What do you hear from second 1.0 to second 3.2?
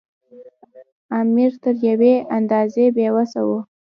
امیر تر یوې اندازې بې